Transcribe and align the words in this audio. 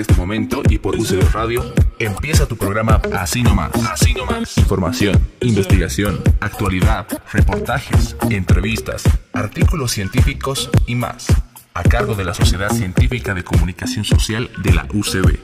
este 0.00 0.14
momento 0.14 0.62
y 0.68 0.78
por 0.78 0.96
UCB 0.96 1.32
Radio, 1.32 1.74
empieza 1.98 2.46
tu 2.46 2.56
programa 2.56 3.00
Así 3.12 3.42
Nomás. 3.42 3.72
Así 3.90 4.14
Nomás. 4.14 4.56
Información, 4.58 5.20
investigación, 5.40 6.20
actualidad, 6.40 7.06
reportajes, 7.32 8.16
entrevistas, 8.30 9.04
artículos 9.32 9.92
científicos 9.92 10.70
y 10.86 10.94
más. 10.94 11.26
A 11.74 11.82
cargo 11.82 12.14
de 12.14 12.24
la 12.24 12.34
Sociedad 12.34 12.70
Científica 12.70 13.34
de 13.34 13.44
Comunicación 13.44 14.04
Social 14.04 14.50
de 14.62 14.72
la 14.72 14.86
UCB. 14.92 15.38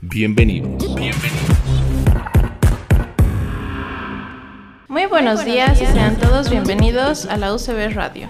Bienvenidos. 0.00 0.94
Bienvenidos. 0.94 1.58
Muy 4.88 5.06
buenos 5.06 5.44
días 5.44 5.80
y 5.80 5.86
sean 5.86 6.16
todos 6.16 6.50
bienvenidos 6.50 7.26
a 7.26 7.36
la 7.36 7.52
UCB 7.52 7.94
Radio. 7.94 8.28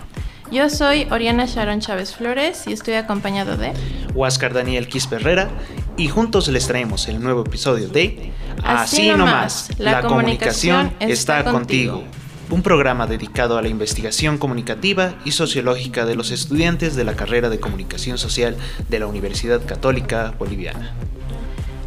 Yo 0.54 0.70
soy 0.70 1.08
Oriana 1.10 1.46
Sharon 1.46 1.80
Chávez 1.80 2.14
Flores 2.14 2.68
y 2.68 2.72
estoy 2.72 2.94
acompañado 2.94 3.56
de 3.56 3.72
Huáscar 4.14 4.54
Daniel 4.54 4.86
Quispe 4.86 5.16
Herrera 5.16 5.50
y 5.96 6.06
juntos 6.06 6.46
les 6.46 6.68
traemos 6.68 7.08
el 7.08 7.20
nuevo 7.20 7.40
episodio 7.40 7.88
de 7.88 8.30
Así 8.62 9.10
nomás, 9.10 9.70
la 9.78 10.02
comunicación 10.02 10.94
está 11.00 11.42
contigo. 11.42 12.04
Un 12.50 12.62
programa 12.62 13.08
dedicado 13.08 13.58
a 13.58 13.62
la 13.62 13.68
investigación 13.68 14.38
comunicativa 14.38 15.16
y 15.24 15.32
sociológica 15.32 16.06
de 16.06 16.14
los 16.14 16.30
estudiantes 16.30 16.94
de 16.94 17.02
la 17.02 17.16
carrera 17.16 17.48
de 17.48 17.58
comunicación 17.58 18.16
social 18.16 18.56
de 18.88 19.00
la 19.00 19.08
Universidad 19.08 19.60
Católica 19.66 20.34
Boliviana. 20.38 20.94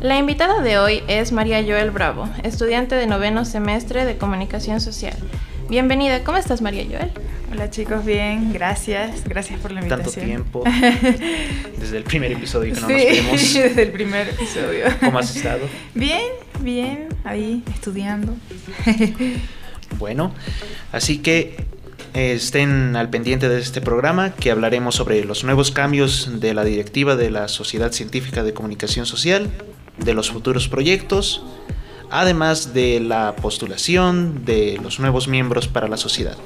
La 0.01 0.17
invitada 0.17 0.61
de 0.61 0.77
hoy 0.77 1.03
es 1.07 1.31
María 1.31 1.63
Joel 1.63 1.91
Bravo, 1.91 2.27
estudiante 2.43 2.95
de 2.95 3.07
noveno 3.07 3.45
semestre 3.45 4.03
de 4.03 4.17
comunicación 4.17 4.81
social. 4.81 5.15
Bienvenida, 5.69 6.25
¿cómo 6.25 6.37
estás 6.37 6.61
María 6.61 6.83
Joel? 6.83 7.13
Hola 7.49 7.69
chicos, 7.69 8.03
bien, 8.03 8.51
gracias, 8.51 9.23
gracias 9.23 9.59
por 9.59 9.71
la 9.71 9.81
invitación. 9.81 10.43
Tanto 10.45 10.61
tiempo, 10.61 10.63
desde 11.79 11.97
el 11.97 12.03
primer 12.03 12.33
episodio 12.33 12.73
que 12.73 12.81
no 12.81 12.87
sí, 12.87 12.93
nos 12.93 13.03
vemos. 13.03 13.53
desde 13.53 13.83
el 13.83 13.91
primer 13.91 14.29
episodio. 14.29 14.85
¿Cómo 14.99 15.19
has 15.19 15.33
estado? 15.33 15.61
Bien, 15.93 16.23
bien, 16.61 17.07
ahí 17.23 17.63
estudiando. 17.73 18.35
Bueno, 19.97 20.33
así 20.91 21.19
que 21.19 21.55
eh, 22.13 22.33
estén 22.33 22.97
al 22.97 23.09
pendiente 23.09 23.47
de 23.47 23.57
este 23.57 23.79
programa 23.79 24.33
que 24.33 24.51
hablaremos 24.51 24.95
sobre 24.95 25.23
los 25.23 25.45
nuevos 25.45 25.71
cambios 25.71 26.41
de 26.41 26.53
la 26.53 26.65
directiva 26.65 27.15
de 27.15 27.31
la 27.31 27.47
Sociedad 27.47 27.93
Científica 27.93 28.43
de 28.43 28.53
Comunicación 28.53 29.05
Social, 29.05 29.49
de 29.97 30.13
los 30.13 30.29
futuros 30.29 30.67
proyectos, 30.67 31.41
además 32.11 32.73
de 32.73 32.99
la 32.99 33.33
postulación 33.37 34.43
de 34.43 34.77
los 34.83 34.99
nuevos 34.99 35.29
miembros 35.29 35.69
para 35.69 35.87
la 35.87 35.97
sociedad. 35.97 36.37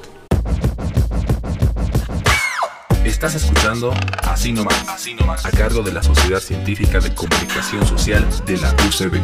Estás 3.24 3.40
escuchando 3.40 3.94
Así 4.24 4.52
Nomás, 4.52 4.88
Así 4.88 5.14
Nomás, 5.14 5.46
a 5.46 5.52
cargo 5.52 5.84
de 5.84 5.92
la 5.92 6.02
Sociedad 6.02 6.40
Científica 6.40 6.98
de 6.98 7.14
Comunicación 7.14 7.86
Social 7.86 8.28
de 8.44 8.56
la 8.56 8.72
UCB, 8.72 9.20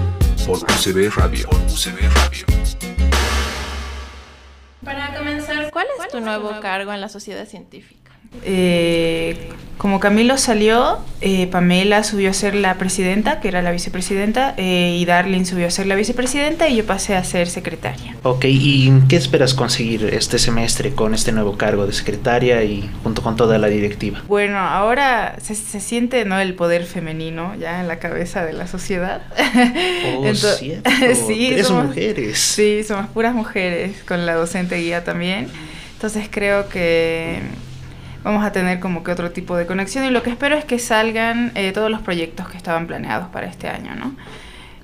por 0.46 0.58
UCB 0.58 1.12
Radio. 1.16 1.48
Por 1.48 1.60
UCB 1.62 2.08
Radio. 2.14 2.46
Para 4.84 5.16
comenzar, 5.16 5.72
¿cuál 5.72 5.88
es 5.98 6.12
tu 6.12 6.20
nuevo 6.20 6.60
cargo 6.60 6.92
en 6.92 7.00
la 7.00 7.08
sociedad 7.08 7.44
científica? 7.44 8.07
Eh, 8.44 9.50
como 9.78 10.00
Camilo 10.00 10.36
salió, 10.38 10.98
eh, 11.20 11.46
Pamela 11.46 12.02
subió 12.02 12.30
a 12.30 12.32
ser 12.32 12.56
la 12.56 12.74
presidenta, 12.74 13.38
que 13.38 13.46
era 13.46 13.62
la 13.62 13.70
vicepresidenta, 13.70 14.54
eh, 14.56 14.96
y 14.98 15.04
Darlene 15.04 15.44
subió 15.44 15.68
a 15.68 15.70
ser 15.70 15.86
la 15.86 15.94
vicepresidenta 15.94 16.68
y 16.68 16.74
yo 16.78 16.84
pasé 16.84 17.14
a 17.14 17.22
ser 17.22 17.46
secretaria. 17.48 18.16
Ok, 18.24 18.46
¿y 18.48 18.90
qué 19.08 19.14
esperas 19.14 19.54
conseguir 19.54 20.02
este 20.12 20.40
semestre 20.40 20.90
con 20.96 21.14
este 21.14 21.30
nuevo 21.30 21.56
cargo 21.56 21.86
de 21.86 21.92
secretaria 21.92 22.64
y 22.64 22.90
junto 23.04 23.22
con 23.22 23.36
toda 23.36 23.56
la 23.58 23.68
directiva? 23.68 24.20
Bueno, 24.26 24.58
ahora 24.58 25.36
se, 25.40 25.54
se 25.54 25.78
siente 25.78 26.24
¿no? 26.24 26.40
el 26.40 26.54
poder 26.54 26.84
femenino 26.84 27.54
ya 27.54 27.80
en 27.80 27.86
la 27.86 28.00
cabeza 28.00 28.44
de 28.44 28.54
la 28.54 28.66
sociedad. 28.66 29.22
Oh, 29.38 29.42
Entonces- 30.26 30.58
cierto. 30.58 30.90
sí, 31.28 31.50
Tres 31.52 31.68
somos- 31.68 31.86
mujeres. 31.86 32.36
Sí, 32.36 32.82
somos 32.82 33.06
puras 33.10 33.32
mujeres, 33.32 33.92
con 34.08 34.26
la 34.26 34.34
docente 34.34 34.74
guía 34.78 35.04
también. 35.04 35.46
Entonces 35.94 36.26
creo 36.28 36.68
que 36.68 37.38
vamos 38.24 38.44
a 38.44 38.52
tener 38.52 38.80
como 38.80 39.02
que 39.02 39.12
otro 39.12 39.30
tipo 39.30 39.56
de 39.56 39.66
conexión 39.66 40.04
y 40.04 40.10
lo 40.10 40.22
que 40.22 40.30
espero 40.30 40.56
es 40.56 40.64
que 40.64 40.78
salgan 40.78 41.52
eh, 41.54 41.72
todos 41.72 41.90
los 41.90 42.00
proyectos 42.02 42.48
que 42.48 42.56
estaban 42.56 42.86
planeados 42.86 43.28
para 43.28 43.46
este 43.46 43.68
año, 43.68 43.94
¿no? 43.94 44.14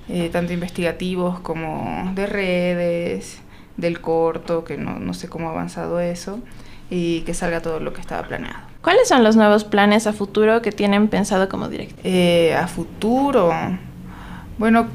Eh, 0.07 0.29
tanto 0.31 0.53
investigativos 0.53 1.39
como 1.39 2.11
de 2.13 2.27
redes, 2.27 3.41
del 3.77 4.01
corto, 4.01 4.63
que 4.63 4.77
no, 4.77 4.99
no 4.99 5.13
sé 5.13 5.27
cómo 5.29 5.49
ha 5.49 5.51
avanzado 5.51 5.99
eso, 5.99 6.39
y 6.89 7.21
que 7.21 7.33
salga 7.33 7.61
todo 7.61 7.79
lo 7.79 7.93
que 7.93 8.01
estaba 8.01 8.27
planeado. 8.27 8.59
¿Cuáles 8.81 9.07
son 9.07 9.23
los 9.23 9.35
nuevos 9.35 9.63
planes 9.63 10.05
a 10.05 10.13
futuro 10.13 10.61
que 10.61 10.71
tienen 10.71 11.07
pensado 11.07 11.49
como 11.49 11.69
directiva? 11.69 12.01
Eh, 12.03 12.53
a 12.53 12.67
futuro, 12.67 13.51
bueno, 14.59 14.87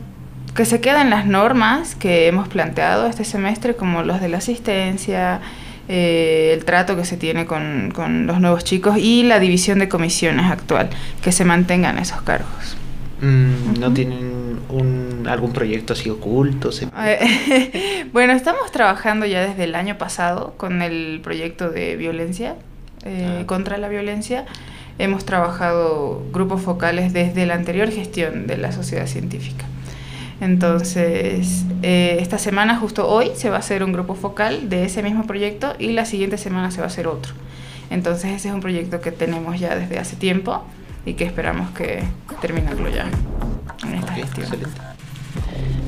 que 0.54 0.64
se 0.64 0.80
queden 0.80 1.10
las 1.10 1.26
normas 1.26 1.96
que 1.96 2.28
hemos 2.28 2.46
planteado 2.46 3.06
este 3.06 3.24
semestre, 3.24 3.74
como 3.74 4.02
los 4.04 4.20
de 4.20 4.28
la 4.28 4.38
asistencia, 4.38 5.40
eh, 5.92 6.52
el 6.56 6.64
trato 6.64 6.96
que 6.96 7.04
se 7.04 7.16
tiene 7.16 7.46
con, 7.46 7.90
con 7.92 8.26
los 8.28 8.40
nuevos 8.40 8.62
chicos 8.62 8.96
y 8.96 9.24
la 9.24 9.40
división 9.40 9.80
de 9.80 9.88
comisiones 9.88 10.46
actual, 10.48 10.88
que 11.20 11.32
se 11.32 11.44
mantengan 11.44 11.98
esos 11.98 12.22
cargos. 12.22 12.76
Mm, 13.20 13.80
¿No 13.80 13.92
tienen 13.92 14.60
un, 14.70 15.26
algún 15.28 15.52
proyecto 15.52 15.92
así 15.94 16.08
oculto? 16.08 16.70
Se- 16.70 16.86
bueno, 18.12 18.32
estamos 18.32 18.70
trabajando 18.72 19.26
ya 19.26 19.42
desde 19.46 19.64
el 19.64 19.74
año 19.74 19.98
pasado 19.98 20.54
con 20.56 20.80
el 20.82 21.20
proyecto 21.22 21.70
de 21.70 21.96
violencia, 21.96 22.54
eh, 23.04 23.40
Ah. 23.40 23.46
contra 23.46 23.76
la 23.78 23.88
violencia. 23.88 24.46
Hemos 24.98 25.24
trabajado 25.24 26.22
grupos 26.32 26.60
focales 26.62 27.12
desde 27.12 27.46
la 27.46 27.54
anterior 27.54 27.90
gestión 27.90 28.46
de 28.46 28.58
la 28.58 28.70
sociedad 28.70 29.06
científica. 29.06 29.64
Entonces, 30.40 31.64
eh, 31.82 32.18
esta 32.20 32.38
semana, 32.38 32.76
justo 32.76 33.06
hoy, 33.08 33.30
se 33.34 33.50
va 33.50 33.56
a 33.56 33.58
hacer 33.60 33.84
un 33.84 33.92
grupo 33.92 34.14
focal 34.14 34.68
de 34.68 34.84
ese 34.84 35.02
mismo 35.02 35.26
proyecto 35.26 35.74
y 35.78 35.92
la 35.92 36.04
siguiente 36.06 36.38
semana 36.38 36.70
se 36.70 36.78
va 36.78 36.84
a 36.84 36.86
hacer 36.86 37.06
otro. 37.06 37.32
Entonces, 37.90 38.32
ese 38.32 38.48
es 38.48 38.54
un 38.54 38.60
proyecto 38.60 39.00
que 39.00 39.12
tenemos 39.12 39.58
ya 39.60 39.74
desde 39.76 39.98
hace 39.98 40.16
tiempo 40.16 40.64
y 41.04 41.14
que 41.14 41.24
esperamos 41.24 41.70
que 41.70 42.02
terminarlo 42.40 42.88
ya 42.88 43.06
en 43.86 43.94
esta 43.94 44.12
Ok, 44.12 44.18
gestión. 44.18 44.46
excelente. 44.46 44.80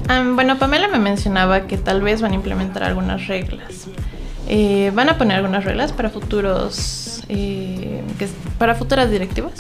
Ah, 0.09 0.23
bueno, 0.35 0.59
Pamela 0.59 0.89
me 0.89 0.99
mencionaba 0.99 1.63
que 1.67 1.79
tal 1.79 2.03
vez 2.03 2.21
van 2.21 2.33
a 2.33 2.35
implementar 2.35 2.83
algunas 2.83 3.27
reglas. 3.29 3.87
Eh, 4.49 4.91
¿Van 4.95 5.09
a 5.09 5.17
poner 5.17 5.37
algunas 5.39 5.65
reglas 5.65 5.93
para 5.93 6.11
futuros, 6.11 7.23
eh, 7.29 8.03
que- 8.19 8.29
para 8.59 8.75
futuras 8.75 9.11
directivas? 9.11 9.53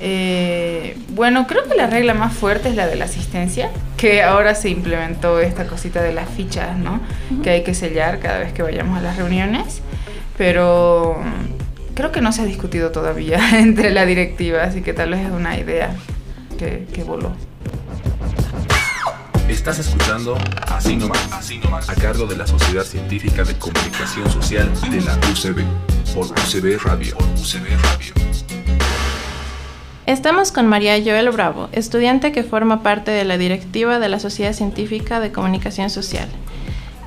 Eh, 0.00 0.96
bueno, 1.10 1.46
creo 1.46 1.64
que 1.64 1.74
la 1.74 1.88
regla 1.88 2.14
más 2.14 2.32
fuerte 2.32 2.68
es 2.68 2.76
la 2.76 2.86
de 2.86 2.96
la 2.96 3.06
asistencia, 3.06 3.70
que 3.96 4.22
ahora 4.22 4.54
se 4.54 4.68
implementó 4.70 5.40
esta 5.40 5.66
cosita 5.66 6.02
de 6.02 6.12
las 6.12 6.28
fichas, 6.28 6.78
¿no? 6.78 7.00
Que 7.42 7.50
hay 7.50 7.64
que 7.64 7.74
sellar 7.74 8.20
cada 8.20 8.38
vez 8.38 8.52
que 8.52 8.62
vayamos 8.62 8.96
a 8.98 9.02
las 9.02 9.16
reuniones, 9.16 9.80
pero 10.36 11.20
mm, 11.20 11.94
creo 11.94 12.12
que 12.12 12.20
no 12.20 12.30
se 12.32 12.42
ha 12.42 12.44
discutido 12.44 12.92
todavía 12.92 13.58
entre 13.58 13.90
la 13.90 14.06
directiva, 14.06 14.62
así 14.62 14.82
que 14.82 14.92
tal 14.92 15.10
vez 15.10 15.26
es 15.26 15.32
una 15.32 15.58
idea 15.58 15.90
que, 16.58 16.86
que 16.92 17.02
voló. 17.02 17.32
Estás 19.48 19.78
escuchando 19.78 20.36
Así 20.68 20.94
Nomás, 20.94 21.32
Así 21.32 21.58
Nomás, 21.58 21.88
a 21.88 21.94
cargo 21.94 22.26
de 22.26 22.36
la 22.36 22.46
Sociedad 22.46 22.84
Científica 22.84 23.42
de 23.44 23.58
Comunicación 23.58 24.30
Social 24.30 24.70
de 24.90 25.00
la 25.00 25.16
UCB, 25.16 25.64
por 26.14 26.26
UCB 26.26 26.78
Radio. 26.84 27.16
Por 27.16 27.26
UCB 27.30 27.66
Radio. 27.82 28.47
Estamos 30.08 30.52
con 30.52 30.66
María 30.66 30.94
Joel 31.04 31.28
Bravo, 31.28 31.68
estudiante 31.72 32.32
que 32.32 32.42
forma 32.42 32.82
parte 32.82 33.10
de 33.10 33.26
la 33.26 33.36
directiva 33.36 33.98
de 33.98 34.08
la 34.08 34.18
Sociedad 34.18 34.54
Científica 34.54 35.20
de 35.20 35.32
Comunicación 35.32 35.90
Social, 35.90 36.30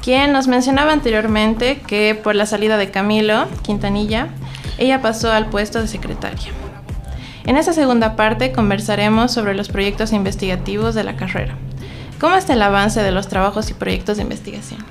quien 0.03 0.31
nos 0.31 0.47
mencionaba 0.47 0.94
anteriormente 0.94 1.81
que 1.88 2.14
por 2.14 2.35
la 2.35 2.46
salida 2.46 2.78
de 2.78 2.91
Camilo 2.91 3.47
Quintanilla, 3.64 4.28
ella 4.78 5.02
pasó 5.02 5.31
al 5.31 5.47
puesto 5.47 5.81
de 5.81 5.87
secretaria. 5.87 6.52
En 7.47 7.58
esta 7.58 7.73
segunda 7.73 8.16
parte 8.16 8.52
conversaremos 8.52 9.31
sobre 9.31 9.55
los 9.55 9.70
proyectos 9.70 10.14
investigativos 10.14 10.93
de 10.93 11.03
la 11.03 11.16
carrera. 11.16 11.58
¿Cómo 12.20 12.35
está 12.35 12.53
el 12.53 12.61
avance 12.61 13.02
de 13.02 13.11
los 13.11 13.28
trabajos 13.28 13.72
y 13.72 13.73
proyectos 13.73 14.17
de 14.17 14.23
investigación? 14.23 14.85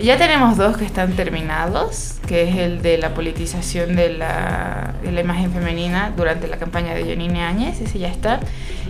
Ya 0.00 0.16
tenemos 0.16 0.56
dos 0.56 0.76
que 0.76 0.84
están 0.84 1.14
terminados, 1.14 2.20
que 2.28 2.48
es 2.48 2.56
el 2.56 2.82
de 2.82 2.98
la 2.98 3.14
politización 3.14 3.96
de 3.96 4.10
la, 4.10 4.94
de 5.02 5.10
la 5.10 5.20
imagen 5.20 5.50
femenina 5.50 6.12
durante 6.16 6.46
la 6.46 6.56
campaña 6.56 6.94
de 6.94 7.04
Janine 7.04 7.42
Áñez, 7.42 7.80
ese 7.80 7.98
ya 7.98 8.08
está. 8.08 8.38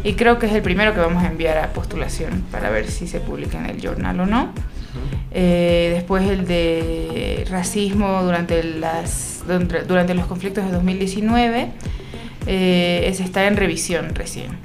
Y 0.04 0.14
creo 0.14 0.38
que 0.38 0.46
es 0.46 0.52
el 0.52 0.60
primero 0.60 0.92
que 0.92 1.00
vamos 1.00 1.24
a 1.24 1.28
enviar 1.28 1.56
a 1.56 1.72
postulación 1.72 2.44
para 2.52 2.68
ver 2.68 2.90
si 2.90 3.06
se 3.06 3.20
publica 3.20 3.58
en 3.58 3.66
el 3.66 3.80
journal 3.80 4.20
o 4.20 4.26
no. 4.26 4.52
Eh, 5.30 5.92
después 5.94 6.28
el 6.28 6.46
de 6.46 7.46
racismo 7.48 8.22
durante, 8.22 8.62
las, 8.62 9.44
durante 9.86 10.12
los 10.12 10.26
conflictos 10.26 10.66
de 10.66 10.72
2019, 10.72 11.68
eh, 12.46 13.02
ese 13.06 13.24
está 13.24 13.46
en 13.46 13.56
revisión 13.56 14.14
recién. 14.14 14.58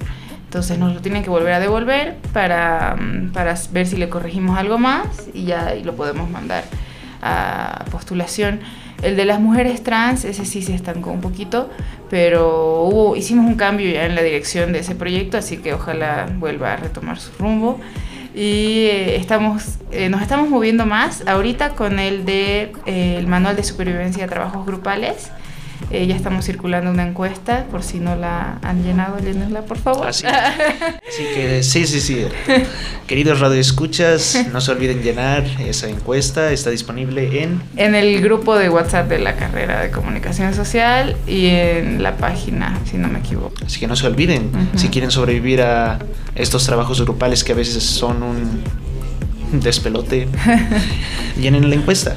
Entonces 0.54 0.78
nos 0.78 0.94
lo 0.94 1.02
tienen 1.02 1.24
que 1.24 1.32
volver 1.32 1.52
a 1.54 1.60
devolver 1.60 2.18
para, 2.32 2.96
para 3.34 3.56
ver 3.72 3.88
si 3.88 3.98
le 3.98 4.08
corregimos 4.08 4.56
algo 4.56 4.78
más 4.78 5.08
y 5.34 5.46
ya 5.46 5.74
y 5.74 5.84
lo 5.84 5.96
podemos 5.96 6.30
mandar 6.30 6.64
a 7.24 7.86
postulación. 7.90 8.60
El 9.02 9.16
de 9.16 9.26
las 9.26 9.40
mujeres 9.40 9.82
trans, 9.82 10.26
ese 10.26 10.46
sí 10.46 10.62
se 10.62 10.76
estancó 10.76 11.10
un 11.10 11.22
poquito, 11.22 11.72
pero 12.12 12.84
hubo, 12.84 13.16
hicimos 13.16 13.48
un 13.48 13.56
cambio 13.56 13.92
ya 13.92 14.06
en 14.06 14.14
la 14.14 14.22
dirección 14.22 14.74
de 14.74 14.80
ese 14.82 14.94
proyecto, 14.94 15.40
así 15.40 15.58
que 15.58 15.74
ojalá 15.74 16.28
vuelva 16.38 16.74
a 16.74 16.76
retomar 16.76 17.20
su 17.20 17.32
rumbo. 17.40 17.80
Y 18.36 18.86
eh, 18.92 19.16
estamos, 19.16 19.80
eh, 19.92 20.08
nos 20.10 20.22
estamos 20.22 20.50
moviendo 20.50 20.86
más 20.86 21.28
ahorita 21.28 21.72
con 21.72 21.98
el 21.98 22.26
de 22.26 22.74
eh, 22.86 23.16
el 23.18 23.26
manual 23.26 23.56
de 23.56 23.64
supervivencia 23.64 24.22
de 24.22 24.30
trabajos 24.30 24.68
grupales 24.68 25.32
eh, 25.92 26.08
ya 26.08 26.16
estamos 26.16 26.46
circulando 26.46 26.90
una 26.90 27.08
encuesta, 27.08 27.66
por 27.70 27.84
si 27.84 28.00
no 28.00 28.16
la 28.16 28.58
han 28.62 28.84
llenado, 28.84 29.20
llenenla 29.20 29.64
por 29.64 29.78
favor. 29.78 30.08
Así, 30.08 30.26
así 30.28 31.24
que 31.36 31.64
sí, 31.64 31.86
sí, 31.86 32.00
sí. 32.00 32.26
Queridos 33.08 33.40
radioescuchas, 33.40 34.48
no 34.52 34.62
se 34.62 34.72
olviden 34.72 35.02
llenar 35.02 35.44
esa 35.60 35.90
encuesta, 35.90 36.52
está 36.52 36.70
disponible 36.70 37.44
en... 37.44 37.62
En 37.76 37.96
el 37.96 38.22
grupo 38.22 38.56
de 38.56 38.70
WhatsApp 38.70 39.10
de 39.10 39.20
la 39.20 39.36
carrera 39.36 39.82
de 39.82 39.92
comunicación 39.92 40.54
social 40.54 41.16
y 41.28 41.48
en 41.48 42.02
la 42.02 42.18
página, 42.18 42.80
si 42.90 42.98
no 42.98 43.08
me 43.08 43.20
equivoco. 43.20 43.56
Así 43.66 43.80
que 43.80 43.88
no 43.88 43.96
se 43.96 44.08
olviden, 44.08 44.52
si 44.76 44.90
quieren 44.90 45.12
sobrevivir 45.12 45.62
a 45.62 46.00
estos 46.36 46.66
trabajos 46.66 47.02
grupales 47.02 47.44
que 47.44 47.52
a 47.52 47.56
veces 47.56 47.84
son 47.84 48.24
un 48.24 48.64
despelote, 49.60 50.28
llenen 51.38 51.70
la 51.70 51.76
encuesta. 51.76 52.16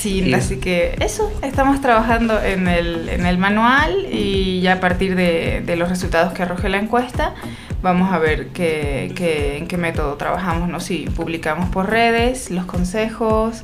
Sí, 0.00 0.22
Y- 0.28 0.32
así 0.34 0.56
que 0.58 0.96
eso, 1.00 1.30
estamos 1.42 1.80
trabajando 1.80 2.40
en 2.42 2.68
el, 2.68 3.08
en 3.10 3.26
el 3.26 3.36
manual 3.38 4.06
y 4.10 4.60
ya 4.62 4.74
a 4.74 4.80
partir 4.80 5.14
de, 5.14 5.62
de 5.64 5.76
los 5.76 5.88
resultados 5.90 6.32
que 6.32 6.42
arroje 6.42 6.68
la 6.70 6.78
encuesta, 6.78 7.34
vamos 7.82 8.12
a 8.12 8.18
ver 8.18 8.48
qué, 8.48 9.12
qué- 9.14 9.58
en 9.58 9.66
qué 9.68 9.76
método 9.76 10.14
trabajamos, 10.14 10.68
¿no? 10.68 10.80
Si 10.80 11.04
publicamos 11.14 11.68
por 11.68 11.90
redes 11.90 12.50
los 12.50 12.64
consejos, 12.64 13.62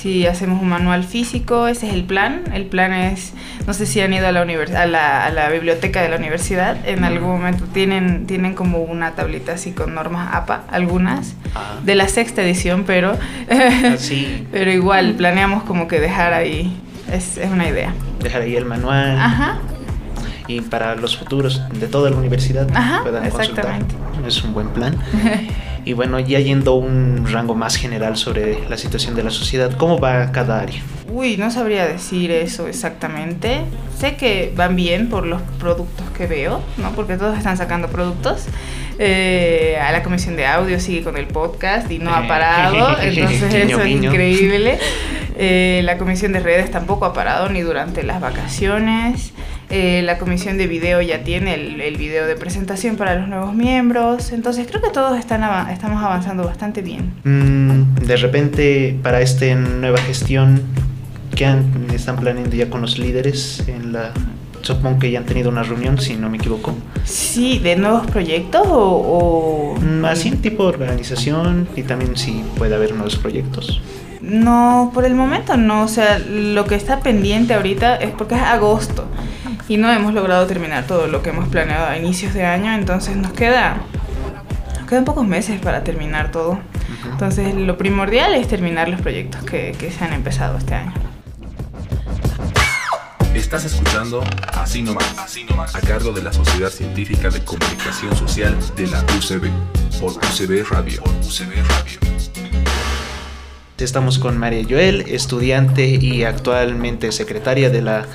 si 0.00 0.26
hacemos 0.26 0.62
un 0.62 0.68
manual 0.68 1.04
físico, 1.04 1.66
ese 1.66 1.88
es 1.88 1.94
el 1.94 2.04
plan. 2.04 2.42
El 2.54 2.64
plan 2.66 2.92
es, 2.92 3.32
no 3.66 3.74
sé 3.74 3.84
si 3.86 4.00
han 4.00 4.12
ido 4.14 4.26
a 4.26 4.32
la, 4.32 4.44
univers- 4.44 4.74
a 4.74 4.86
la, 4.86 5.26
a 5.26 5.30
la 5.30 5.48
biblioteca 5.50 6.00
de 6.02 6.08
la 6.08 6.16
universidad, 6.16 6.76
en 6.88 7.04
algún 7.04 7.28
momento 7.30 7.64
tienen, 7.72 8.26
tienen 8.26 8.54
como 8.54 8.78
una 8.78 9.12
tablita 9.12 9.52
así 9.52 9.72
con 9.72 9.94
normas 9.94 10.30
APA, 10.32 10.62
algunas, 10.70 11.34
Ah. 11.54 11.74
de 11.84 11.94
la 11.96 12.06
sexta 12.08 12.42
edición, 12.42 12.84
pero... 12.86 13.16
Así, 13.92 14.46
Pero 14.52 14.70
igual, 14.70 15.14
planeamos 15.14 15.64
como 15.64 15.88
que 15.88 15.98
dejar 15.98 16.32
ahí. 16.32 16.80
Es, 17.12 17.36
es 17.38 17.50
una 17.50 17.68
idea. 17.68 17.92
dejar 18.22 18.42
ahí 18.42 18.54
el 18.54 18.64
manual 18.66 19.18
Ajá. 19.18 19.58
y 20.46 20.60
para 20.60 20.94
los 20.94 21.16
futuros 21.16 21.60
de 21.74 21.88
toda 21.88 22.08
la 22.10 22.16
universidad 22.16 22.68
Ajá, 22.72 23.00
puedan 23.02 23.28
consultar. 23.30 23.80
Es 24.26 24.44
un 24.44 24.54
buen 24.54 24.68
plan. 24.68 24.96
Y 25.84 25.92
bueno, 25.92 26.20
ya 26.20 26.38
yendo 26.40 26.72
a 26.72 26.76
un 26.76 27.26
rango 27.30 27.54
más 27.54 27.76
general 27.76 28.16
sobre 28.16 28.68
la 28.68 28.76
situación 28.76 29.14
de 29.14 29.22
la 29.22 29.30
sociedad, 29.30 29.72
¿cómo 29.76 29.98
va 29.98 30.30
cada 30.32 30.60
área? 30.60 30.80
Uy, 31.12 31.36
no 31.36 31.50
sabría 31.50 31.86
decir 31.86 32.30
eso 32.30 32.68
exactamente. 32.68 33.62
Sé 33.98 34.16
que 34.16 34.52
van 34.54 34.76
bien 34.76 35.08
por 35.08 35.26
los 35.26 35.42
productos 35.58 36.06
que 36.16 36.26
veo, 36.26 36.62
¿no? 36.76 36.92
Porque 36.92 37.16
todos 37.16 37.36
están 37.36 37.56
sacando 37.56 37.88
productos. 37.88 38.46
Eh, 38.98 39.78
a 39.82 39.92
la 39.92 40.02
comisión 40.02 40.36
de 40.36 40.46
audio 40.46 40.78
sigue 40.78 41.02
con 41.02 41.16
el 41.16 41.26
podcast 41.26 41.90
y 41.90 41.98
no 41.98 42.14
ha 42.14 42.28
parado, 42.28 42.96
entonces 43.02 43.54
eso 43.54 43.80
es 43.80 43.88
increíble. 43.88 44.78
Eh, 45.36 45.80
la 45.84 45.96
comisión 45.96 46.32
de 46.32 46.40
redes 46.40 46.70
tampoco 46.70 47.06
ha 47.06 47.14
parado 47.14 47.48
ni 47.48 47.62
durante 47.62 48.02
las 48.02 48.20
vacaciones. 48.20 49.32
Eh, 49.70 50.02
la 50.04 50.18
comisión 50.18 50.58
de 50.58 50.66
video 50.66 51.00
ya 51.00 51.22
tiene 51.22 51.54
el, 51.54 51.80
el 51.80 51.96
video 51.96 52.26
de 52.26 52.34
presentación 52.34 52.96
para 52.96 53.14
los 53.14 53.28
nuevos 53.28 53.54
miembros. 53.54 54.32
Entonces 54.32 54.66
creo 54.68 54.82
que 54.82 54.90
todos 54.90 55.16
están 55.18 55.42
ava- 55.42 55.72
estamos 55.72 56.02
avanzando 56.02 56.44
bastante 56.44 56.82
bien. 56.82 57.12
Mm, 57.24 57.94
de 58.04 58.16
repente, 58.16 58.98
para 59.02 59.20
esta 59.20 59.46
nueva 59.54 59.98
gestión, 59.98 60.60
¿qué 61.36 61.46
han- 61.46 61.86
están 61.94 62.16
planeando 62.16 62.56
ya 62.56 62.68
con 62.68 62.80
los 62.80 62.98
líderes? 62.98 63.62
En 63.68 63.92
la, 63.92 64.10
supongo 64.62 64.98
que 64.98 65.10
ya 65.12 65.20
han 65.20 65.24
tenido 65.26 65.50
una 65.50 65.62
reunión, 65.62 66.00
si 66.00 66.16
no 66.16 66.28
me 66.28 66.38
equivoco. 66.38 66.74
Sí, 67.04 67.60
de 67.60 67.76
nuevos 67.76 68.06
proyectos 68.08 68.66
o... 68.66 68.74
o- 68.76 69.60
Mm, 69.80 70.04
Así, 70.04 70.32
tipo 70.32 70.64
organización 70.64 71.66
y 71.76 71.82
también 71.84 72.16
si 72.16 72.42
puede 72.58 72.74
haber 72.74 72.92
nuevos 72.94 73.16
proyectos. 73.16 73.80
No, 74.20 74.90
por 74.92 75.04
el 75.06 75.14
momento 75.14 75.56
no. 75.56 75.84
O 75.84 75.88
sea, 75.88 76.18
lo 76.18 76.66
que 76.66 76.74
está 76.74 77.00
pendiente 77.00 77.54
ahorita 77.54 77.96
es 77.96 78.10
porque 78.10 78.34
es 78.34 78.42
agosto 78.42 79.06
y 79.70 79.76
no 79.76 79.88
hemos 79.92 80.12
logrado 80.14 80.48
terminar 80.48 80.84
todo 80.88 81.06
lo 81.06 81.22
que 81.22 81.30
hemos 81.30 81.48
planeado 81.48 81.86
a 81.86 81.96
inicios 81.96 82.34
de 82.34 82.44
año, 82.44 82.74
entonces 82.74 83.16
nos 83.16 83.32
queda 83.32 83.80
nos 84.80 84.88
quedan 84.88 85.04
pocos 85.04 85.24
meses 85.24 85.60
para 85.60 85.84
terminar 85.84 86.32
todo. 86.32 86.58
Entonces, 87.08 87.54
lo 87.54 87.78
primordial 87.78 88.34
es 88.34 88.48
terminar 88.48 88.88
los 88.88 89.00
proyectos 89.00 89.44
que, 89.44 89.72
que 89.78 89.92
se 89.92 90.04
han 90.04 90.12
empezado 90.12 90.58
este 90.58 90.74
año. 90.74 90.92
Estás 93.32 93.64
escuchando 93.64 94.24
Así 94.54 94.82
nomás, 94.82 95.16
Así 95.16 95.44
nomás, 95.44 95.76
a 95.76 95.80
cargo 95.80 96.10
de 96.10 96.22
la 96.22 96.32
Sociedad 96.32 96.70
Científica 96.70 97.30
de 97.30 97.44
Comunicación 97.44 98.16
Social 98.16 98.58
de 98.74 98.88
la 98.88 99.04
UCB, 99.16 99.50
por 100.00 100.10
UCB 100.10 100.68
Radio. 100.68 101.00
Por 101.04 101.14
UCB 101.14 101.54
Radio. 101.68 102.00
Estamos 103.78 104.18
con 104.18 104.36
María 104.36 104.64
Joel, 104.68 105.02
estudiante 105.02 105.86
y 105.86 106.24
actualmente 106.24 107.12
secretaria 107.12 107.70
de 107.70 107.82
la 107.82 108.06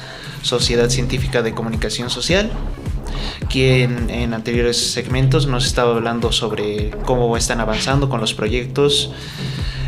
Sociedad 0.45 0.91
Científica 0.91 1.41
de 1.41 1.53
Comunicación 1.53 2.11
Social, 2.11 2.51
quien 3.49 4.11
en 4.11 4.35
anteriores 4.35 4.91
segmentos 4.91 5.47
nos 5.47 5.65
estaba 5.65 5.95
hablando 5.95 6.31
sobre 6.31 6.91
cómo 7.03 7.35
están 7.35 7.61
avanzando 7.61 8.09
con 8.09 8.21
los 8.21 8.35
proyectos, 8.35 9.11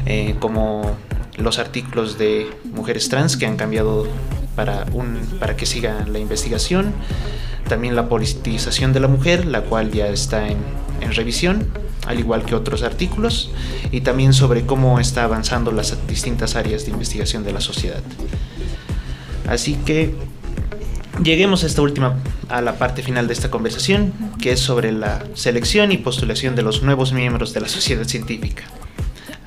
eh, 0.08 0.34
como 0.40 0.98
los 1.38 1.60
artículos 1.60 2.18
de 2.18 2.50
mujeres 2.74 3.08
trans 3.08 3.38
que 3.38 3.46
han 3.46 3.56
cambiado 3.56 4.08
para, 4.56 4.88
un, 4.94 5.20
para 5.40 5.56
que 5.56 5.68
siga 5.68 6.08
la 6.08 6.18
investigación, 6.18 6.92
también 7.70 7.96
la 7.96 8.10
politización 8.10 8.94
de 8.94 9.00
la 9.00 9.08
mujer, 9.08 9.46
la 9.46 9.62
cual 9.62 9.92
ya 9.92 10.08
está 10.08 10.48
en, 10.48 10.58
en 11.02 11.14
revisión, 11.14 11.68
al 12.08 12.18
igual 12.18 12.46
que 12.46 12.56
otros 12.56 12.82
artículos, 12.82 13.52
y 13.92 14.02
también 14.02 14.34
sobre 14.34 14.66
cómo 14.66 15.00
está 15.00 15.24
avanzando 15.24 15.72
las 15.72 16.08
distintas 16.08 16.56
áreas 16.56 16.86
de 16.86 16.94
investigación 16.94 17.44
de 17.44 17.54
la 17.54 17.62
sociedad. 17.62 18.02
Así 19.48 19.76
que 19.76 20.16
lleguemos 21.24 21.64
a 21.64 21.68
esta 21.68 21.82
última, 21.82 22.16
a 22.50 22.62
la 22.62 22.78
parte 22.78 23.02
final 23.02 23.28
de 23.28 23.34
esta 23.34 23.50
conversación, 23.50 24.14
que 24.42 24.52
es 24.52 24.60
sobre 24.60 24.92
la 24.92 25.24
selección 25.34 25.92
y 25.92 25.98
postulación 25.98 26.56
de 26.56 26.64
los 26.64 26.84
nuevos 26.84 27.14
miembros 27.14 27.54
de 27.54 27.62
la 27.62 27.68
sociedad 27.68 28.04
científica. 28.06 28.64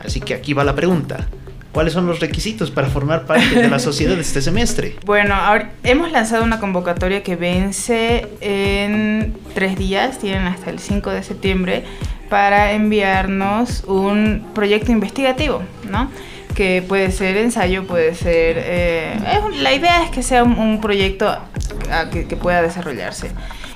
Así 0.04 0.20
que 0.20 0.34
aquí 0.34 0.52
va 0.52 0.64
la 0.64 0.74
pregunta. 0.74 1.26
¿Cuáles 1.72 1.92
son 1.92 2.06
los 2.06 2.18
requisitos 2.18 2.72
para 2.72 2.88
formar 2.88 3.26
parte 3.26 3.54
de 3.54 3.68
la 3.68 3.78
sociedad 3.78 4.18
este 4.18 4.42
semestre? 4.42 4.96
Bueno, 5.04 5.34
ahora 5.34 5.70
hemos 5.84 6.10
lanzado 6.10 6.42
una 6.42 6.58
convocatoria 6.58 7.22
que 7.22 7.36
vence 7.36 8.26
en 8.40 9.34
tres 9.54 9.76
días, 9.78 10.18
tienen 10.18 10.46
hasta 10.46 10.70
el 10.70 10.80
5 10.80 11.10
de 11.10 11.22
septiembre, 11.22 11.84
para 12.28 12.72
enviarnos 12.72 13.84
un 13.84 14.46
proyecto 14.52 14.90
investigativo, 14.90 15.62
¿no? 15.88 16.10
Que 16.54 16.82
puede 16.86 17.12
ser 17.12 17.36
ensayo, 17.36 17.86
puede 17.86 18.14
ser... 18.14 18.56
eh, 18.58 19.20
la 19.60 19.72
idea 19.72 20.02
es 20.02 20.10
que 20.10 20.22
sea 20.22 20.42
un 20.42 20.80
proyecto 20.80 21.38
ah, 21.90 22.06
que, 22.10 22.26
que 22.26 22.36
pueda 22.36 22.62
desarrollarse. 22.62 23.30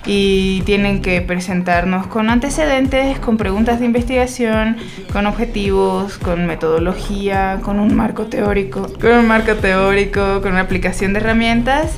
Y 0.07 0.61
tienen 0.67 1.01
que 1.01 1.23
presentarnos 1.23 2.07
con 2.09 2.29
antecedentes, 2.29 3.19
con 3.21 3.39
preguntas 3.39 3.81
de 3.81 3.87
investigación, 3.87 4.77
con 5.13 5.27
objetivos, 5.27 6.19
con 6.19 6.47
metodología, 6.47 7.61
con 7.63 7.81
un 7.81 7.95
marco 7.95 8.27
teórico, 8.27 8.87
con 9.01 9.13
un 9.13 9.29
marco 9.29 9.55
teórico, 9.55 10.43
con 10.43 10.53
una 10.53 10.61
aplicación 10.61 11.15
de 11.15 11.21
herramientas, 11.21 11.93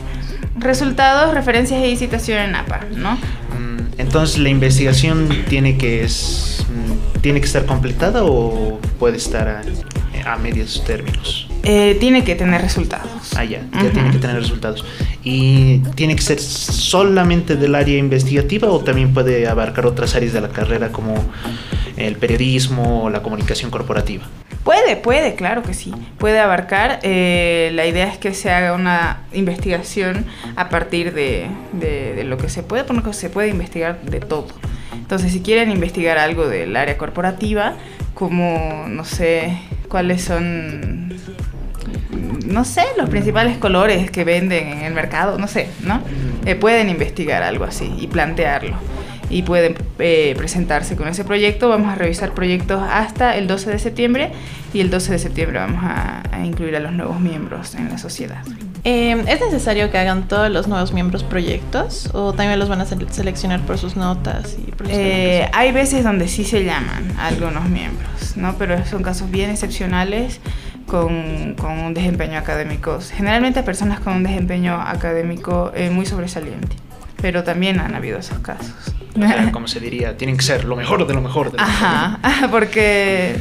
resultados, 0.57 1.35
referencias 1.35 1.85
y 1.85 1.97
citación 1.97 2.39
en 2.39 2.55
APA, 2.55 2.81
¿no? 2.95 3.15
Mm, 3.15 3.99
Entonces, 3.99 4.39
¿la 4.39 4.51
investigación 4.51 5.29
tiene 5.49 5.77
que, 5.77 6.05
es, 6.05 6.65
mm, 6.71 7.21
tiene 7.21 7.41
que 7.41 7.47
estar 7.47 7.67
completada 7.67 8.23
o 8.25 8.79
puede 9.01 9.17
estar 9.17 9.49
a, 9.49 10.33
a 10.33 10.37
medios 10.37 10.85
términos? 10.85 11.46
Eh, 11.69 11.97
tiene 11.99 12.23
que 12.25 12.35
tener 12.37 12.61
resultados. 12.63 13.11
Ah, 13.37 13.45
ya, 13.45 13.61
ya 13.73 13.81
Ujú. 13.81 13.91
tiene 13.91 14.11
que 14.13 14.19
tener 14.19 14.37
resultados. 14.37 14.85
¿Y 15.25 15.79
tiene 15.97 16.15
que 16.15 16.23
ser 16.23 16.39
solamente 16.41 17.57
del 17.57 17.75
área 17.75 17.99
investigativa 17.99 18.69
o 18.71 18.81
también 18.81 19.13
puede 19.13 19.49
abarcar 19.49 19.85
otras 19.87 20.15
áreas 20.15 20.33
de 20.33 20.41
la 20.41 20.49
carrera 20.51 20.91
como 20.91 21.15
el 21.97 22.17
periodismo 22.17 23.05
o 23.05 23.11
la 23.11 23.23
comunicación 23.23 23.71
corporativa? 23.71 24.25
Puede, 24.63 24.97
puede, 24.97 25.35
claro 25.35 25.63
que 25.63 25.75
sí. 25.75 25.93
Puede 26.19 26.39
abarcar. 26.39 27.01
eh, 27.03 27.71
la 27.75 27.87
idea 27.87 28.07
es 28.09 28.19
que 28.19 28.35
se 28.35 28.51
haga 28.51 28.73
una 28.75 29.23
investigación 29.33 30.25
a 30.57 30.69
partir 30.69 31.13
de, 31.15 31.47
de- 31.73 32.15
de 32.15 32.25
lo 32.25 32.37
que 32.37 32.49
se 32.49 32.63
puede, 32.63 32.85
porque 32.85 33.13
se 33.13 33.31
puede 33.31 33.49
investigar 33.49 34.01
de 34.03 34.21
todo. 34.21 34.49
Entonces, 34.93 35.33
si 35.33 35.41
quieren 35.41 35.71
investigar 35.71 36.19
algo 36.19 36.49
del 36.49 36.75
área 36.77 36.97
corporativa, 36.99 37.75
como, 38.15 38.87
no 38.89 39.05
sé, 39.05 39.57
cuáles 39.89 40.23
son, 40.25 41.13
no 42.47 42.65
sé, 42.65 42.83
los 42.97 43.09
principales 43.09 43.59
colores 43.59 44.11
que 44.11 44.25
venden 44.25 44.69
en 44.69 44.83
el 44.83 44.95
mercado, 44.95 45.39
no 45.39 45.49
sé, 45.49 45.69
¿no? 45.81 46.03
Eh, 46.45 46.55
pueden 46.55 46.89
investigar 46.89 47.43
algo 47.43 47.65
así 47.65 47.93
y 47.99 48.07
plantearlo. 48.07 48.77
y 49.29 49.43
pueden 49.43 49.75
eh, 49.99 50.35
presentarse 50.37 50.95
con 50.95 51.09
ese 51.09 51.25
proyecto. 51.25 51.69
Vamos 51.69 51.89
a 51.89 51.97
revisar 51.97 52.33
proyectos 52.33 52.81
hasta 52.89 53.37
el 53.37 53.49
12 53.49 53.71
de 53.71 53.79
septiembre 53.81 54.31
y 54.73 54.81
el 54.81 54.89
12 54.89 55.13
de 55.13 55.19
septiembre 55.19 55.59
vamos 55.59 55.83
a, 55.83 56.23
incluir 56.45 56.77
a 56.77 56.81
los 56.81 56.93
nuevos 56.93 57.19
miembros 57.19 57.75
en 57.75 57.89
la 57.89 57.99
sociedad. 57.99 58.43
Eh, 58.85 59.25
¿Es 59.27 59.41
necesario 59.41 59.91
que 59.91 59.99
hagan 59.99 60.29
todos 60.29 60.49
los 60.49 60.69
nuevos 60.69 60.93
miembros 60.93 61.25
proyectos 61.25 62.09
o 62.13 62.35
también 62.35 62.59
los 62.61 62.69
van 62.69 62.81
a 62.81 62.87
seleccionar 62.87 63.61
por 63.63 63.79
sus 63.79 63.97
notas? 63.97 64.57
y 64.65 64.71
por 64.71 64.87
eh, 64.89 65.49
Hay 65.53 65.73
veces 65.73 66.05
donde 66.05 66.29
sí 66.29 66.45
se 66.45 66.65
llaman 66.65 67.13
a 67.19 67.27
algunos 67.27 67.69
miembros, 67.69 68.37
¿no? 68.37 68.55
pero 68.59 68.85
son 68.87 69.03
casos 69.03 69.29
bien 69.29 69.51
excepcionales 69.51 70.41
con, 70.87 71.55
con 71.55 71.73
un 71.73 71.95
desempeño 71.95 72.39
académico. 72.39 72.99
Generalmente 73.01 73.63
personas 73.63 74.01
con 74.01 74.15
un 74.15 74.23
desempeño 74.23 74.81
académico 74.81 75.73
muy 75.91 76.07
sobresaliente, 76.07 76.77
pero 77.21 77.45
también 77.45 77.81
han 77.81 77.95
habido 77.95 78.19
esos 78.19 78.39
casos. 78.39 78.95
como 79.53 79.69
se 79.69 79.81
diría, 79.81 80.17
tienen 80.17 80.37
que 80.37 80.45
ser 80.45 80.65
lo 80.65 80.77
mejor 80.77 81.07
de 81.07 81.15
lo 81.15 81.21
mejor 81.21 81.51
de 81.51 81.59
lo 81.59 81.63
Ajá, 81.63 82.19
porque 82.51 83.37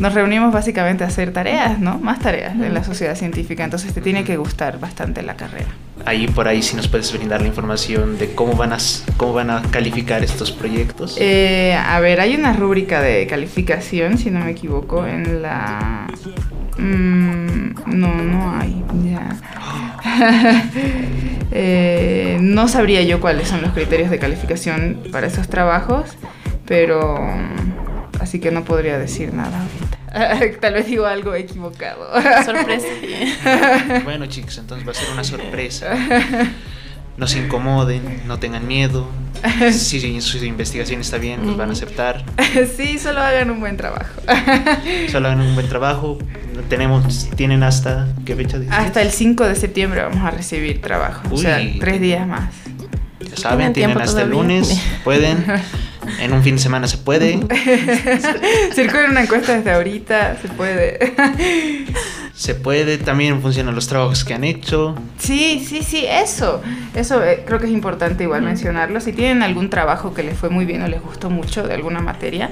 nos 0.00 0.14
reunimos 0.14 0.52
básicamente 0.52 1.04
a 1.04 1.08
hacer 1.08 1.32
tareas, 1.32 1.78
¿no? 1.78 1.98
Más 1.98 2.18
tareas 2.18 2.58
de 2.58 2.70
la 2.70 2.82
sociedad 2.82 3.14
científica, 3.14 3.64
entonces 3.64 3.92
te 3.92 4.00
tiene 4.00 4.24
que 4.24 4.36
gustar 4.36 4.80
bastante 4.80 5.22
la 5.22 5.36
carrera. 5.36 5.68
Ahí 6.04 6.26
por 6.26 6.48
ahí 6.48 6.62
sí 6.62 6.74
nos 6.74 6.88
puedes 6.88 7.12
brindar 7.12 7.40
la 7.40 7.46
información 7.46 8.18
de 8.18 8.34
cómo 8.34 8.54
van 8.54 8.72
a, 8.72 8.78
cómo 9.16 9.34
van 9.34 9.50
a 9.50 9.62
calificar 9.62 10.24
estos 10.24 10.50
proyectos. 10.50 11.16
Eh, 11.20 11.74
a 11.74 12.00
ver, 12.00 12.20
hay 12.20 12.34
una 12.34 12.52
rúbrica 12.52 13.00
de 13.00 13.26
calificación, 13.26 14.18
si 14.18 14.30
no 14.30 14.40
me 14.40 14.50
equivoco, 14.50 15.06
en 15.06 15.42
la... 15.42 16.08
Mm, 16.78 17.74
no, 17.86 18.14
no 18.14 18.56
hay, 18.58 18.84
ya. 19.04 19.36
Eh, 21.54 22.38
no 22.40 22.66
sabría 22.66 23.02
yo 23.02 23.20
cuáles 23.20 23.48
son 23.48 23.60
los 23.60 23.72
criterios 23.72 24.08
de 24.08 24.18
calificación 24.18 25.02
para 25.12 25.26
esos 25.26 25.48
trabajos, 25.48 26.16
pero 26.64 27.20
así 28.20 28.40
que 28.40 28.50
no 28.50 28.64
podría 28.64 28.98
decir 28.98 29.34
nada 29.34 29.60
ahorita. 29.60 30.60
Tal 30.60 30.72
vez 30.72 30.86
digo 30.86 31.04
algo 31.04 31.34
equivocado. 31.34 32.08
Sorpresa. 32.44 32.86
bueno, 34.04 34.24
chicos, 34.26 34.56
entonces 34.56 34.88
va 34.88 34.92
a 34.92 34.94
ser 34.94 35.10
una 35.10 35.24
sorpresa. 35.24 35.94
No 37.18 37.26
se 37.26 37.40
incomoden, 37.40 38.22
no 38.26 38.38
tengan 38.38 38.66
miedo. 38.66 39.06
Si 39.72 40.20
su 40.22 40.38
investigación 40.38 41.02
está 41.02 41.18
bien, 41.18 41.44
los 41.44 41.58
van 41.58 41.68
a 41.68 41.72
aceptar. 41.72 42.24
Sí, 42.76 42.98
solo 42.98 43.20
hagan 43.20 43.50
un 43.50 43.60
buen 43.60 43.76
trabajo. 43.76 44.22
Solo 45.10 45.28
hagan 45.28 45.42
un 45.42 45.54
buen 45.54 45.68
trabajo. 45.68 46.18
Tenemos, 46.68 47.28
tienen 47.36 47.62
hasta, 47.62 48.08
¿qué 48.24 48.34
fecha? 48.34 48.58
Hasta 48.70 49.02
el 49.02 49.10
5 49.10 49.44
de 49.44 49.54
septiembre 49.54 50.02
vamos 50.02 50.24
a 50.24 50.30
recibir 50.30 50.80
trabajo. 50.80 51.22
o 51.30 51.36
sea, 51.36 51.60
tres 51.80 52.00
días 52.00 52.26
más. 52.26 52.54
Ya 53.20 53.36
saben, 53.36 53.72
tienen 53.72 54.00
hasta 54.00 54.22
el 54.22 54.30
lunes, 54.30 54.80
pueden. 55.04 55.44
En 56.20 56.32
un 56.32 56.42
fin 56.42 56.56
de 56.56 56.62
semana 56.62 56.88
se 56.88 56.98
puede. 56.98 57.38
Circula 58.74 59.08
una 59.10 59.22
encuesta 59.22 59.56
desde 59.56 59.72
ahorita, 59.72 60.36
se 60.40 60.48
puede. 60.48 60.98
se 62.34 62.54
puede, 62.56 62.98
también 62.98 63.40
funcionan 63.40 63.74
los 63.74 63.86
trabajos 63.86 64.24
que 64.24 64.34
han 64.34 64.42
hecho. 64.42 64.96
Sí, 65.18 65.64
sí, 65.66 65.82
sí, 65.82 66.04
eso. 66.06 66.60
Eso 66.94 67.22
eh, 67.22 67.44
creo 67.46 67.60
que 67.60 67.66
es 67.66 67.72
importante 67.72 68.24
igual 68.24 68.42
mencionarlo. 68.42 69.00
Si 69.00 69.12
tienen 69.12 69.42
algún 69.42 69.70
trabajo 69.70 70.12
que 70.12 70.24
les 70.24 70.36
fue 70.36 70.50
muy 70.50 70.64
bien 70.64 70.82
o 70.82 70.88
les 70.88 71.00
gustó 71.00 71.30
mucho 71.30 71.62
de 71.62 71.74
alguna 71.74 72.00
materia, 72.00 72.50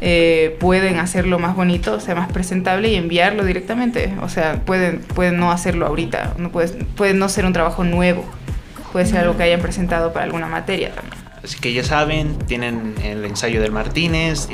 eh, 0.00 0.56
pueden 0.60 0.98
hacerlo 0.98 1.38
más 1.38 1.56
bonito, 1.56 1.94
o 1.94 2.00
sea, 2.00 2.14
más 2.14 2.30
presentable 2.30 2.88
y 2.88 2.96
enviarlo 2.96 3.44
directamente. 3.44 4.14
O 4.22 4.28
sea, 4.28 4.60
pueden, 4.64 5.00
pueden 5.00 5.38
no 5.38 5.50
hacerlo 5.50 5.86
ahorita, 5.86 6.34
no 6.38 6.50
puede, 6.50 6.84
puede 6.96 7.14
no 7.14 7.28
ser 7.28 7.46
un 7.46 7.52
trabajo 7.52 7.84
nuevo, 7.84 8.24
puede 8.92 9.06
ser 9.06 9.18
algo 9.18 9.36
que 9.36 9.44
hayan 9.44 9.60
presentado 9.60 10.12
para 10.12 10.24
alguna 10.24 10.46
materia 10.46 10.92
también. 10.92 11.26
Así 11.46 11.60
que 11.60 11.72
ya 11.72 11.84
saben, 11.84 12.36
tienen 12.46 12.96
el 13.04 13.24
ensayo 13.24 13.60
del 13.62 13.70
Martínez, 13.70 14.48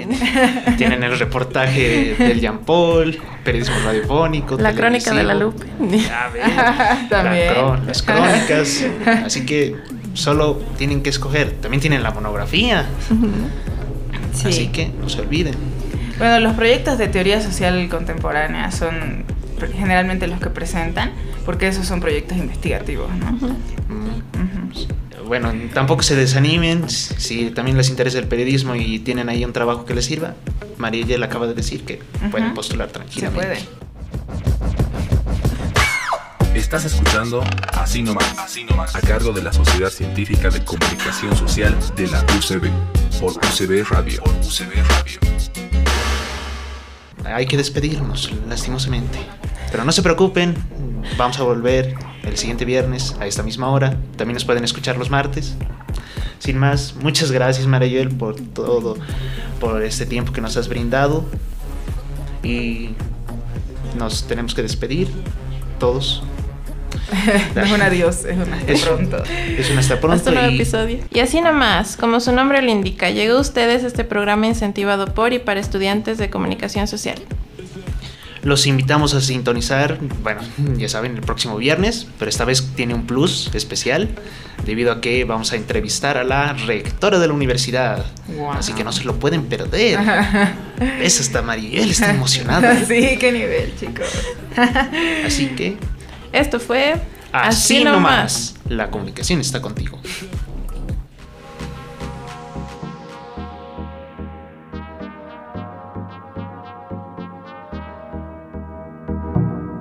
tienen, 0.76 1.02
el 1.02 1.18
reportaje 1.18 2.14
del 2.18 2.38
Jean 2.38 2.58
Paul, 2.58 3.18
periodismo 3.44 3.76
radiofónico. 3.82 4.58
La 4.58 4.74
crónica 4.74 5.14
de 5.14 5.22
la 5.22 5.32
Lupe. 5.34 5.64
También. 7.08 7.54
las 7.86 8.02
crónicas. 8.02 8.84
Así 9.24 9.46
que 9.46 9.74
solo 10.12 10.60
tienen 10.76 11.02
que 11.02 11.08
escoger. 11.08 11.52
También 11.52 11.80
tienen 11.80 12.02
la 12.02 12.10
monografía. 12.10 12.84
Así 14.32 14.68
que 14.68 14.88
no 14.88 15.08
se 15.08 15.20
olviden. 15.20 15.54
Bueno, 16.18 16.40
los 16.40 16.54
proyectos 16.54 16.98
de 16.98 17.08
teoría 17.08 17.40
social 17.40 17.88
contemporánea 17.88 18.70
son 18.70 19.24
generalmente 19.76 20.26
los 20.26 20.40
que 20.40 20.50
presentan, 20.50 21.12
porque 21.44 21.68
esos 21.68 21.86
son 21.86 22.00
proyectos 22.00 22.36
investigativos, 22.38 23.08
¿no? 23.14 23.38
bueno, 25.26 25.52
tampoco 25.72 26.02
se 26.02 26.14
desanimen 26.14 26.90
si 26.90 27.50
también 27.50 27.76
les 27.76 27.88
interesa 27.88 28.18
el 28.18 28.26
periodismo 28.26 28.74
y 28.74 28.98
tienen 28.98 29.28
ahí 29.28 29.44
un 29.44 29.52
trabajo 29.52 29.84
que 29.84 29.94
les 29.94 30.04
sirva. 30.04 30.34
María 30.76 31.06
le 31.16 31.24
acaba 31.24 31.46
de 31.46 31.54
decir 31.54 31.84
que 31.84 32.02
pueden 32.30 32.52
postular 32.54 32.88
tranquilamente. 32.88 33.56
Se 33.56 33.64
puede. 33.64 33.82
Estás 36.54 36.84
escuchando 36.84 37.42
Así 37.72 38.02
nomás, 38.02 38.38
Así 38.38 38.64
nomás, 38.64 38.94
a 38.94 39.00
cargo 39.00 39.32
de 39.32 39.42
la 39.42 39.52
Sociedad 39.52 39.90
Científica 39.90 40.50
de 40.50 40.62
Comunicación 40.64 41.34
Social 41.36 41.76
de 41.96 42.06
la 42.08 42.20
UCB, 42.36 42.70
por 43.20 43.32
UCB 43.32 43.84
Radio. 43.88 44.22
Hay 47.24 47.46
que 47.46 47.56
despedirnos, 47.56 48.30
lastimosamente. 48.48 49.18
Pero 49.70 49.84
no 49.84 49.92
se 49.92 50.02
preocupen, 50.02 50.54
vamos 51.16 51.38
a 51.38 51.44
volver 51.44 51.94
el 52.24 52.36
siguiente 52.36 52.64
viernes 52.64 53.16
a 53.20 53.26
esta 53.26 53.42
misma 53.42 53.68
hora. 53.70 53.96
También 54.16 54.34
nos 54.34 54.44
pueden 54.44 54.64
escuchar 54.64 54.96
los 54.96 55.10
martes. 55.10 55.56
Sin 56.38 56.58
más, 56.58 56.94
muchas 56.96 57.30
gracias 57.30 57.66
Marayel 57.66 58.08
por 58.10 58.36
todo, 58.36 58.96
por 59.60 59.82
este 59.82 60.06
tiempo 60.06 60.32
que 60.32 60.40
nos 60.40 60.56
has 60.56 60.68
brindado. 60.68 61.24
Y 62.42 62.90
nos 63.96 64.26
tenemos 64.26 64.54
que 64.54 64.62
despedir 64.62 65.08
todos. 65.78 66.22
No 67.54 67.62
es 67.62 67.72
un 67.72 67.82
adiós, 67.82 68.24
es 68.24 68.36
un 68.36 68.52
hasta 68.52 68.86
pronto. 68.86 69.22
Es 69.58 69.70
un 69.70 69.78
hasta 69.78 70.00
pronto. 70.00 70.16
Hasta 70.16 70.30
un 70.30 70.36
nuevo 70.36 70.54
episodio. 70.54 70.98
Y 71.10 71.20
así 71.20 71.40
nomás, 71.40 71.96
como 71.96 72.20
su 72.20 72.32
nombre 72.32 72.62
lo 72.62 72.70
indica, 72.70 73.10
llegó 73.10 73.36
a 73.36 73.40
ustedes 73.40 73.84
este 73.84 74.04
programa 74.04 74.46
incentivado 74.46 75.06
por 75.06 75.32
y 75.32 75.38
para 75.38 75.60
estudiantes 75.60 76.18
de 76.18 76.30
comunicación 76.30 76.86
social. 76.86 77.16
Los 78.42 78.66
invitamos 78.66 79.14
a 79.14 79.20
sintonizar, 79.20 79.98
bueno, 80.22 80.40
ya 80.76 80.88
saben, 80.88 81.14
el 81.14 81.20
próximo 81.20 81.56
viernes, 81.56 82.08
pero 82.18 82.28
esta 82.28 82.44
vez 82.44 82.66
tiene 82.74 82.92
un 82.92 83.06
plus 83.06 83.48
especial 83.54 84.08
debido 84.66 84.90
a 84.90 85.00
que 85.00 85.24
vamos 85.24 85.52
a 85.52 85.56
entrevistar 85.56 86.16
a 86.16 86.24
la 86.24 86.52
rectora 86.52 87.20
de 87.20 87.28
la 87.28 87.34
universidad. 87.34 88.04
Así 88.52 88.72
que 88.72 88.82
no 88.82 88.90
se 88.90 89.04
lo 89.04 89.14
pueden 89.20 89.44
perder. 89.44 90.00
Esa 91.00 91.22
está 91.22 91.42
Mariel, 91.42 91.90
está 91.90 92.10
emocionada. 92.10 92.76
Sí, 92.86 93.16
qué 93.18 93.30
nivel, 93.30 93.74
chicos. 93.78 94.08
Así 95.24 95.48
que... 95.48 95.76
Esto 96.32 96.58
fue... 96.58 96.94
Así, 97.32 97.82
nomás. 97.82 98.56
La 98.68 98.90
comunicación 98.90 99.40
está 99.40 99.60
contigo. 99.62 99.98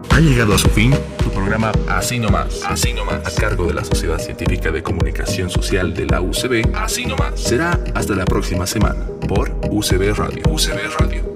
Ha 0.10 0.20
llegado 0.20 0.54
a 0.54 0.58
su 0.58 0.70
fin 0.70 0.94
tu 1.24 1.32
programa 1.32 1.72
Así 1.90 2.20
Nomás, 2.20 2.62
Así 2.64 2.94
Nomás, 2.94 3.26
a 3.26 3.40
cargo 3.40 3.66
de 3.66 3.74
la 3.74 3.84
Sociedad 3.84 4.20
Científica 4.20 4.72
de 4.72 4.84
Comunicación 4.84 5.50
Social 5.50 5.94
de 5.94 6.06
la 6.06 6.22
UCB. 6.22 6.76
Así 6.76 7.06
Nomás. 7.06 7.40
Será 7.40 7.80
hasta 7.96 8.16
la 8.16 8.26
próxima 8.26 8.68
semana 8.68 9.06
por 9.28 9.52
UCB 9.70 10.14
Radio. 10.16 10.44
UCB 10.48 11.00
Radio. 11.00 11.31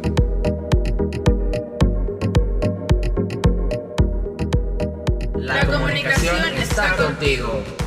Contigo. 7.15 7.84